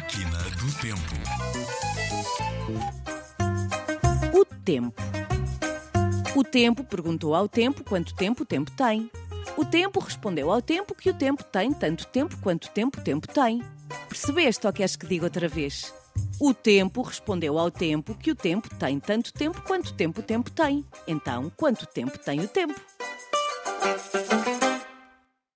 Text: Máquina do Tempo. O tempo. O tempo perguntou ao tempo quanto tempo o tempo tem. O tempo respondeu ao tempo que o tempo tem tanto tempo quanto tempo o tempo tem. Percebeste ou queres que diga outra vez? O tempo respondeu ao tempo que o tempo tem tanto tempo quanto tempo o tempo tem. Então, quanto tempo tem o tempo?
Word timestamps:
Máquina 0.00 0.38
do 0.56 0.72
Tempo. 0.80 1.14
O 4.32 4.44
tempo. 4.64 5.02
O 6.34 6.42
tempo 6.42 6.82
perguntou 6.84 7.34
ao 7.34 7.46
tempo 7.46 7.84
quanto 7.84 8.14
tempo 8.14 8.42
o 8.42 8.46
tempo 8.46 8.70
tem. 8.70 9.10
O 9.58 9.64
tempo 9.64 10.00
respondeu 10.00 10.50
ao 10.50 10.62
tempo 10.62 10.94
que 10.94 11.10
o 11.10 11.14
tempo 11.14 11.44
tem 11.44 11.70
tanto 11.74 12.06
tempo 12.06 12.34
quanto 12.38 12.70
tempo 12.70 12.98
o 12.98 13.04
tempo 13.04 13.28
tem. 13.28 13.62
Percebeste 14.08 14.66
ou 14.66 14.72
queres 14.72 14.96
que 14.96 15.06
diga 15.06 15.26
outra 15.26 15.46
vez? 15.46 15.92
O 16.40 16.54
tempo 16.54 17.02
respondeu 17.02 17.58
ao 17.58 17.70
tempo 17.70 18.14
que 18.14 18.30
o 18.30 18.34
tempo 18.34 18.74
tem 18.76 18.98
tanto 18.98 19.30
tempo 19.34 19.60
quanto 19.60 19.92
tempo 19.92 20.20
o 20.20 20.22
tempo 20.22 20.50
tem. 20.50 20.82
Então, 21.06 21.52
quanto 21.54 21.84
tempo 21.84 22.18
tem 22.18 22.40
o 22.40 22.48
tempo? 22.48 22.80